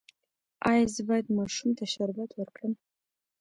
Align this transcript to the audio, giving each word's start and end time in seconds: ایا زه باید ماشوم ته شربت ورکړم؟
ایا 0.69 0.85
زه 0.93 1.01
باید 1.09 1.35
ماشوم 1.37 1.69
ته 1.77 1.85
شربت 1.93 2.29
ورکړم؟ 2.35 2.73